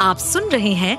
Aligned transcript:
आप 0.00 0.18
सुन 0.18 0.48
रहे 0.48 0.72
हैं 0.72 0.96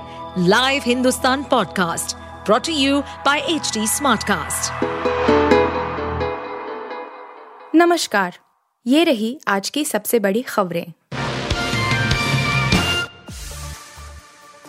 live 0.48 0.82
Hindustan 0.86 1.44
podcast 1.44 2.16
brought to 2.46 2.74
you 2.74 3.00
by 3.02 3.40
H 3.40 3.72
smartcast. 3.78 4.84
नमस्कार, 7.76 8.38
ये 8.86 9.04
रही 9.04 9.40
आज 9.48 9.70
की 9.70 9.86
सबसे 9.86 10.20
बड़ी 10.20 10.42
खबरें 10.42 10.86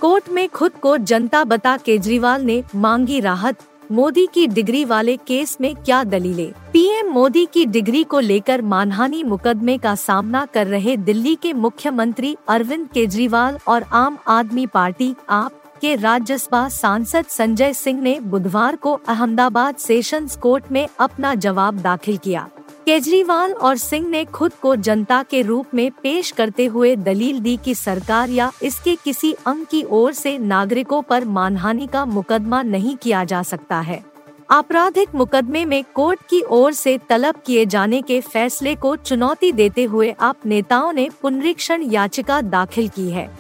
कोर्ट 0.01 0.29
में 0.29 0.49
खुद 0.49 0.73
को 0.73 0.97
जनता 0.97 1.45
बता 1.45 1.77
केजरीवाल 1.77 2.43
ने 2.43 2.63
मांगी 2.75 3.21
राहत 3.21 3.59
मोदी 3.93 4.29
की 4.35 4.47
डिग्री 4.47 4.85
वाले 4.85 5.17
केस 5.17 5.59
में 5.61 5.75
क्या 5.75 6.05
दलीलें? 6.05 6.53
पीएम 6.73 7.11
मोदी 7.11 7.47
की 7.47 7.67
डिग्री 7.67 8.05
को 8.05 8.21
लेकर 8.21 8.63
मानहानि 8.63 9.23
मुकदमे 9.23 9.79
का 9.79 9.95
सामना 9.95 10.47
कर 10.55 10.67
रहे 10.67 10.97
दिल्ली 10.97 11.35
के 11.35 11.53
मुख्यमंत्री 11.53 12.37
अरविंद 12.49 12.89
केजरीवाल 12.95 13.59
और 13.69 13.83
आम 13.83 14.19
आदमी 14.29 14.67
पार्टी, 14.67 15.15
आप, 15.29 15.53
के 15.81 15.95
राज्यसभा 15.97 16.69
सांसद 16.69 17.25
संजय 17.29 17.73
सिंह 17.73 18.01
ने 18.01 18.21
बुधवार 18.21 18.77
को 18.77 19.01
अहमदाबाद 19.09 19.77
सेशंस 19.77 20.37
कोर्ट 20.37 20.65
में 20.73 20.89
अपना 20.99 21.35
जवाब 21.35 21.79
दाखिल 21.79 22.17
किया। 22.17 22.49
केजरीवाल 22.87 23.53
और 23.53 23.77
सिंह 23.77 24.09
ने 24.09 24.25
खुद 24.25 24.53
को 24.53 24.77
जनता 24.77 25.23
के 25.23 25.43
रूप 25.43 25.75
में 25.75 25.91
पेश 26.03 26.31
करते 26.31 26.65
हुए 26.67 26.95
दलील 26.97 27.39
दी 27.41 27.57
कि 27.57 27.75
सरकार 27.75 28.31
या 28.31 28.51
इसके 28.63 28.95
किसी 28.97 29.33
अंग 29.47 29.67
की 29.67 29.83
ओर 29.91 30.13
से 30.13 30.37
नागरिकों 30.39 31.03
पर 31.03 31.25
मानहानि 31.25 31.87
का 31.87 32.05
मुकदमा 32.05 32.63
नहीं 32.63 32.97
किया 32.97 33.23
जा 33.25 33.43
सकता 33.43 33.81
है। 33.81 34.03
आपराधिक 34.51 35.15
मुकदमे 35.15 35.65
में 35.65 35.83
कोर्ट 35.95 36.23
की 36.31 36.43
ओर 36.43 36.73
से 36.73 36.99
तलब 37.09 37.35
किए 37.47 37.67
जाने 37.67 38.03
के 38.03 38.21
फैसले 38.21 38.75
को 38.75 38.97
चुनौती 38.97 39.53
देते 39.53 39.85
हुए 39.85 40.15
आप 40.21 40.47
नेताओं 40.47 40.93
ने 40.93 41.09
पुनरीक्षण 41.23 41.83
याचिका 41.83 42.41
दाखिल 42.41 42.89
की 42.89 43.09
है। 43.11 43.31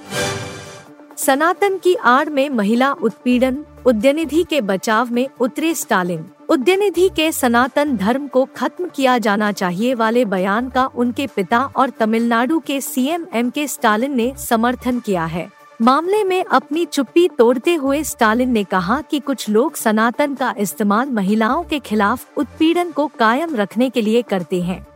सनातन 1.16 1.78
की 1.78 1.94
आड़ 1.94 2.28
में 2.28 2.48
महिला 2.50 2.92
उत्पीड़न 2.92 3.64
उद्यनिधि 3.86 4.42
के 4.44 4.60
बचाव 4.60 5.10
में 5.10 5.28
उतरे 5.40 5.74
स्टालिन। 5.74 6.24
उद्यनिधि 6.48 7.08
के 7.08 7.32
सनातन 7.32 7.96
धर्म 7.96 8.26
को 8.26 8.44
खत्म 8.56 8.88
किया 8.88 9.18
जाना 9.18 9.52
चाहिए 9.52 9.94
वाले 9.94 10.24
बयान 10.24 10.68
का 10.68 10.86
उनके 10.86 11.26
पिता 11.26 11.60
और 11.76 11.90
तमिलनाडु 11.90 12.58
के 12.58 12.80
सीएम 12.80 13.26
एम 13.34 13.50
के 13.50 13.66
स्टालिन 13.66 14.16
ने 14.16 14.32
समर्थन 14.38 15.00
किया 15.00 15.24
है। 15.24 15.48
मामले 15.82 16.24
में 16.24 16.44
अपनी 16.44 16.84
चुप्पी 16.84 17.28
तोड़ते 17.28 17.74
हुए 17.74 18.02
स्टालिन 18.04 18.50
ने 18.50 18.64
कहा 18.64 19.00
कि 19.00 19.20
कुछ 19.20 19.48
लोग 19.48 19.74
सनातन 19.74 20.34
का 20.34 20.54
इस्तेमाल 20.58 21.10
महिलाओं 21.10 21.64
के 21.64 21.78
खिलाफ 21.78 22.38
उत्पीड़न 22.38 22.90
को 22.90 23.06
कायम 23.18 23.54
रखने 23.56 23.90
के 23.90 24.02
लिए 24.02 24.22
करते 24.22 24.62
हैं। 24.62 24.86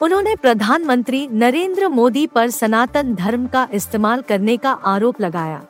उन्होंने 0.00 0.36
प्रधानमंत्री 0.36 1.28
नरेंद्र 1.32 1.88
मोदी 1.88 2.26
पर 2.26 2.50
सनातन 2.50 3.14
धर्म 3.14 3.46
का 3.46 3.68
इस्तेमाल 3.72 4.22
करने 4.22 4.56
का 4.56 4.72
आरोप 4.72 5.20
लगाया। 5.20 5.64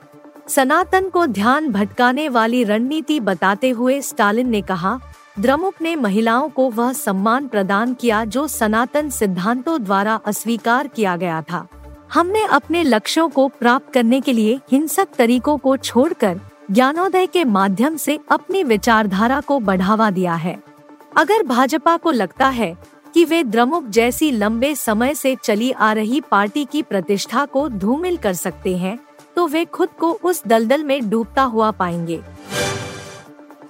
सनातन 0.48 1.08
को 1.08 1.26
ध्यान 1.26 1.68
भटकाने 1.68 2.28
वाली 2.28 2.62
रणनीति 2.64 3.20
बताते 3.20 3.70
हुए 3.70 4.00
स्टालिन 4.00 4.48
ने 4.48 4.60
कहा, 4.62 4.98
द्रमुक 5.38 5.74
ने 5.82 5.94
महिलाओं 5.96 6.48
को 6.48 6.68
वह 6.70 6.92
सम्मान 6.92 7.46
प्रदान 7.48 7.94
किया 7.94 8.24
जो 8.24 8.46
सनातन 8.48 9.08
सिद्धांतों 9.10 9.82
द्वारा 9.84 10.14
अस्वीकार 10.26 10.86
किया 10.86 11.16
गया 11.16 11.42
था। 11.42 11.66
हमने 12.14 12.42
अपने 12.42 12.82
लक्ष्यों 12.82 13.28
को 13.28 13.48
प्राप्त 13.48 13.92
करने 13.92 14.20
के 14.20 14.32
लिए 14.32 14.60
हिंसक 14.72 15.08
तरीकों 15.18 15.56
को 15.58 15.76
छोड़कर 15.76 16.40
ज्ञानोदय 16.70 17.26
के 17.26 17.44
माध्यम 17.44 17.96
से 17.96 18.18
अपनी 18.30 18.62
विचारधारा 18.62 19.40
को 19.40 19.58
बढ़ावा 19.60 20.10
दिया 20.10 20.34
है। 20.34 20.56
अगर 21.16 21.42
भाजपा 21.42 21.96
को 21.96 22.10
लगता 22.10 22.48
है 22.48 22.76
कि 23.14 23.24
वे 23.24 23.42
द्रमुक 23.44 23.84
जैसी 23.84 24.30
लंबे 24.30 24.74
समय 24.74 25.14
से 25.14 25.36
चली 25.44 25.70
आ 25.72 25.92
रही 25.92 26.20
पार्टी 26.20 26.64
की 26.64 26.82
प्रतिष्ठा 26.82 27.44
को 27.46 27.68
धूमिल 27.68 28.16
कर 28.16 28.32
सकते 28.32 28.76
हैं 28.76 28.98
तो 29.44 29.48
वे 29.48 29.64
खुद 29.64 29.88
को 29.88 30.12
उस 30.12 30.42
दलदल 30.46 30.84
में 30.84 31.10
डूबता 31.10 31.42
हुआ 31.42 31.70
पाएँगे। 31.70 32.20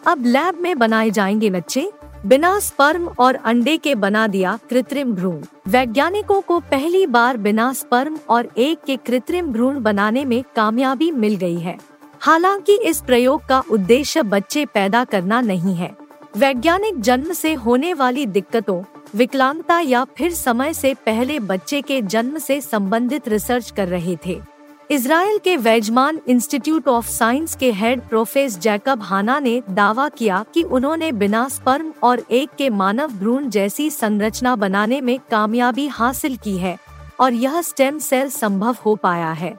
अब 0.07 0.27
लैब 0.27 0.59
में 0.61 0.79
बनाए 0.79 1.11
जाएँगे 1.11 1.51
बच्चे। 1.51 1.93
बिना 2.27 2.59
स्पर्म 2.59 3.11
और 3.19 3.35
अंडे 3.35 3.77
के 3.77 3.95
बना 3.95 4.27
दिया 4.27 4.59
कृत्रिम 4.71 5.13
भ्रूण। 5.13 5.43
वैज्ञानिकों 5.69 6.41
को 6.41 6.61
पहली 6.61 7.07
बार 7.07 7.37
बिना 7.37 7.73
स्पर्म 7.73 8.19
और 8.29 8.49
एक 8.57 8.79
के 8.87 8.97
कृत्रिम 8.97 9.53
भ्रूण 9.53 9.83
बनाने 9.83 10.25
में 10.25 10.45
कामयाबी 10.57 11.11
मिल 11.11 11.37
गई 11.37 11.59
है। 11.59 11.79
हालाँकि 12.21 12.77
इस 12.77 13.01
प्रयोग 13.01 13.47
का 13.47 13.63
उद्देश्य 13.71 14.23
बच्चे 14.23 14.67
पैदा 14.67 15.05
करना 15.05 15.41
नहीं 15.41 15.75
है। 15.75 15.97
वैज्ञानिक 16.37 17.01
जन्म 17.01 17.33
से 17.33 17.55
होने 17.55 17.95
वाली 17.95 18.27
दिक्कतों, 18.27 18.83
विकलांगता 19.15 19.81
या 19.81 20.05
फिर 20.05 20.33
समय 20.33 20.75
से 20.75 20.95
पहले 20.95 21.39
बच्चे 21.39 21.83
के 21.83 22.03
जन्म 22.03 22.39
से 22.39 22.61
संबंधित 22.61 23.29
रिसर्च 23.29 23.71
कर 23.71 23.89
रहे 23.89 24.17
थे। 24.27 24.54
इसराइल 24.91 25.39
के 25.39 25.57
वेजमान 25.57 26.21
इंस्टीट्यूट 26.29 26.89
ऑफ़ 26.89 27.09
साइंस 27.09 27.57
के 27.57 27.73
हेड 27.73 28.01
प्रोफेसर 28.01 28.61
जैकब 28.61 29.03
हाना 29.03 29.39
ने 29.39 29.63
दावा 29.71 30.09
किया 30.09 30.45
कि 30.55 30.63
उन्होंने 30.63 31.13
बिना 31.13 31.49
स्पर्म 31.49 31.93
और 32.03 32.23
एक 32.31 32.51
के 32.59 32.71
मानव 32.71 33.13
भ्रूण 33.13 33.49
जैसी 33.49 33.91
संरचना 33.91 34.57
बनाने 34.57 35.01
में 35.01 35.19
कामयाबी 35.31 35.87
हासिल 35.87 36.37
की 36.37 36.57
है 36.57 36.79
और 37.21 37.33
यह 37.33 37.61
स्टेम 37.63 37.99
सेल 37.99 38.31
संभव 38.31 38.77
हो 38.87 38.95
पाया 38.95 39.33
है। 39.33 39.59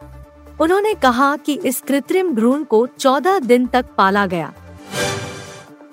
उन्होंने 0.61 0.93
कहा 0.93 1.35
कि 1.35 1.53
इस 1.53 1.81
कृत्रिम 1.81 2.31
भ्रूण 2.35 2.63
को 2.63 2.87
14 2.87 3.39
दिन 3.39 3.67
तक 3.67 3.85
पाला 3.97 4.25
गया। 4.25 4.53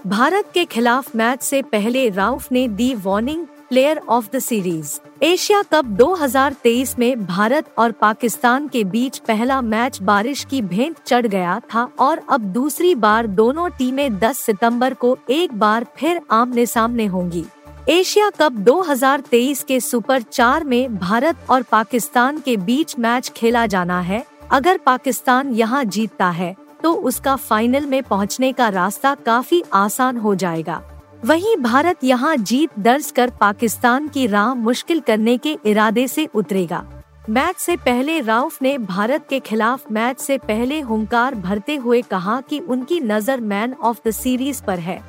भारत 0.06 0.44
के 0.54 0.64
खिलाफ 0.64 1.16
मैच 1.16 1.42
से 1.42 1.62
पहले 1.62 2.08
राउफ 2.08 2.52
ने 2.52 2.68
दी 2.68 2.94
warning 2.94 3.46
player 3.72 3.98
of 4.08 4.26
the 4.32 4.38
series 4.38 4.90
Asia 5.24 5.60
cup 5.62 5.84
2023 5.98 6.98
में 6.98 7.24
भारत 7.26 7.72
और 7.78 7.92
पाकिस्तान 7.92 8.66
के 8.68 8.82
बीच 8.84 9.18
पहला 9.18 9.60
मैच 9.62 10.00
बारिश 10.02 10.44
की 10.44 10.60
भेंट 10.62 10.96
चढ़ 11.06 11.26
गया 11.26 11.58
था 11.74 11.84
और 11.98 12.20
अब 12.30 12.40
दूसरी 12.52 12.94
बार 12.94 13.26
दोनों 13.26 13.68
टीमें 13.70 14.18
10 14.18 14.38
सितंबर 14.38 14.94
को 14.94 15.16
एक 15.30 15.54
बार 15.54 15.86
फिर 15.96 16.20
आमने 16.30 16.66
सामने 16.66 17.06
होंगी 17.06 17.44
एशिया 17.88 18.28
कप 18.30 18.62
2023 18.64 19.62
के 19.62 19.80
सुपर 19.80 20.22
चार 20.22 20.64
में 20.64 20.98
भारत 20.98 21.46
और 21.50 21.62
पाकिस्तान 21.62 22.40
के 22.40 22.56
बीच 22.58 22.98
मैच 22.98 23.32
खेला 23.36 23.66
जाना 23.66 24.00
है। 24.02 24.24
अगर 24.50 24.78
पाकिस्तान 24.86 25.54
यहाँ 25.54 25.84
जीतता 25.86 26.30
है 26.32 26.54
तो 26.82 26.92
उसका 26.92 27.36
फाइनल 27.40 27.86
में 27.86 28.02
पहुँचने 28.02 28.52
का 28.52 28.68
रास्ता 28.70 29.14
काफ़ी 29.26 29.62
आसान 29.74 30.16
हो 30.16 30.34
जाएगा। 30.34 30.82
वहीं 31.24 31.56
भारत 31.56 32.02
यहाँ 32.04 32.36
जीत 32.36 32.70
दर्ज 32.78 33.10
कर 33.10 33.30
पाकिस्तान 33.30 34.06
की 34.08 34.26
राह 34.26 34.54
मुश्किल 34.54 35.00
करने 35.00 35.36
के 35.36 35.56
इरादे 35.66 36.06
से 36.08 36.24
उतरेगा। 36.34 36.84
मैच 37.28 37.56
से 37.56 37.76
पहले 37.76 38.20
राउफ 38.20 38.62
ने 38.62 38.76
भारत 38.78 39.26
के 39.28 39.38
खिलाफ 39.40 39.90
मैच 39.92 40.20
से 40.20 40.38
पहले 40.38 40.80
हुंकार 40.80 41.34
भरते 41.34 41.76
हुए 41.76 42.00
कहा 42.02 42.40
कि 42.40 42.58
उनकी 42.58 42.98
नज़र 43.00 43.40
मैन 43.42 43.74
ऑफ़ 43.74 44.00
द 44.06 44.10
सीरीज़ 44.10 44.62
पर 44.62 44.78
है। 44.78 45.00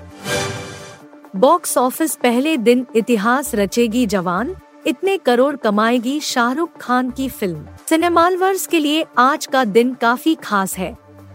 बॉक्स 1.35 1.77
ऑफ़िस 1.77 2.15
पहले 2.15 2.55
दिन 2.57 2.85
इतिहास 2.95 3.53
रचेगी 3.55 4.05
जवान, 4.05 4.55
इतने 4.87 5.17
करोड़ 5.17 5.55
कमाएगी 5.55 6.19
शाहरुख 6.19 6.77
खान 6.81 7.09
की 7.11 7.29
फ़िल्म। 7.29 7.65
सिनेमालवर्स 7.89 8.67
के 8.67 8.79
लिए 8.79 9.05
आज 9.17 9.45
का 9.45 9.65
दिन 9.65 9.93
काफ़ी 9.93 10.35
खास 10.35 10.77
है। 10.77 10.93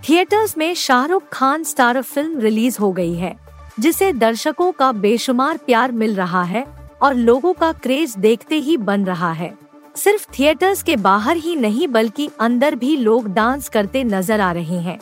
थिएटर्स 0.09 0.57
में 0.59 0.73
Shahrukh 0.77 1.29
Khan 1.33 1.65
star 1.65 2.03
film 2.03 2.41
release 2.41 2.79
हो 2.79 2.93
गई 2.93 3.15
है। 3.15 3.37
जिसे 3.79 4.13
दर्शकों 4.13 4.71
का 4.73 4.93
बेशुमार 4.93 5.57
प्यार 5.57 5.93
मिल 5.93 6.15
रहा 6.15 6.43
है 6.43 6.65
और 7.03 7.15
लोगों 7.15 7.53
का 7.53 7.73
क्रेज 7.73 8.15
देखते 8.19 8.57
ही 8.57 8.77
बन 8.77 9.05
रहा 9.05 9.33
है। 9.33 9.55
सिर्फ़ 9.97 10.27
थिएटर्स 10.39 10.83
के 10.83 10.97
बाहर 10.97 11.37
ही 11.37 11.55
नहीं, 11.57 11.89
बल्कि 11.89 12.29
अंदर 12.41 12.75
भी 12.75 12.97
लोग 12.97 13.29
डांस 13.35 13.69
करते 13.69 14.05
नज़र 14.05 14.41
आ 14.41 14.53
रहे 14.53 14.79
हैं। 14.79 14.99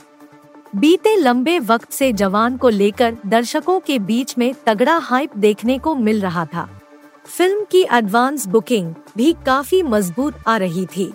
बीते 0.77 1.17
लंबे 1.17 1.59
वक्त 1.59 1.93
से 1.93 2.13
जवान 2.13 2.57
को 2.57 2.69
लेकर 2.69 3.17
दर्शकों 3.27 3.79
के 3.81 3.99
बीच 3.99 4.35
में 4.39 4.55
तगड़ा 4.67 4.97
हाइप 4.97 5.37
देखने 5.37 5.79
को 5.79 5.95
मिल 5.95 6.21
रहा 6.21 6.45
था। 6.45 6.69
फ़िल्म 7.27 7.65
की 7.65 7.83
एडवांस 7.93 8.47
बुकिंग 8.47 8.95
भी 9.17 9.33
काफ़ी 9.47 9.83
मज़बूत 9.83 10.35
आ 10.47 10.57
रही 10.57 10.87
थी। 10.87 11.13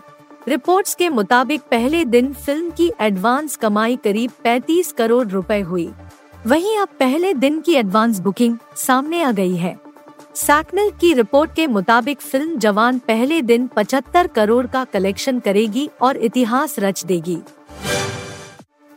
रिपोर्ट्स 0.48 0.96
के 0.96 1.10
मुताबिक 1.10 1.62
पहले 1.62 2.06
दिन 2.06 2.34
फ़िल्म 2.36 2.72
की 2.72 2.92
एडवांस 3.02 3.56
कमाई 3.56 3.96
करीब 3.96 4.32
35 4.44 4.92
करोड़ 4.92 5.28
रुपए 5.28 5.60
हुई। 5.60 5.90
वहीं 6.48 6.78
अब 6.78 6.88
पहले 7.00 7.34
दिन 7.34 7.60
की 7.62 7.74
एडवांस 7.74 8.20
बुकिंग 8.20 8.58
सामने 8.76 9.22
आ 9.24 9.32
गई 9.32 9.56
है। 9.56 9.80
सैकनल 10.36 10.90
की 10.92 11.14
रिपोर्ट 11.14 11.54
के 11.56 11.68
मुताबिक 11.68 12.22
फ़िल्म 12.22 12.58
जवान 12.58 13.00
पहले 13.00 13.42
दिन 13.42 13.68
75 13.68 14.28
करोड़ 14.28 14.66
का 14.68 14.84
कलेक्शन 14.84 15.40
करेगी 15.40 15.90
और 16.02 16.18
इतिहास 16.18 16.76
रच 16.80 17.06
देगी। 17.06 17.38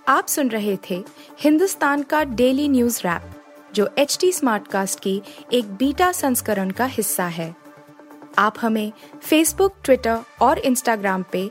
आप 0.09 0.27
सुन 0.27 0.49
रहे 0.49 0.79
थे 0.91 1.05
हिंदुस्तान 1.41 2.03
का 2.03 2.25
डेली 2.25 2.69
न्यूज़ 2.69 3.01
रैप 3.01 3.31
जो 3.75 3.89
एच 3.99 4.19
टी 4.21 4.33
स्मार्ट 4.33 4.69
कास्ट 4.69 5.01
की 5.01 5.23
एक 5.53 5.75
बीटा 5.75 6.13
संस्करण 6.13 6.71
का 6.71 6.85
हिस्सा 6.85 7.27
है। 7.27 7.55
आप 8.39 8.55
हमें 8.61 8.93
फेसबुक 9.23 9.75
ट्विटर 9.85 10.19
और 10.43 10.59
इंस्टाग्राम 10.59 11.25
पे 11.33 11.51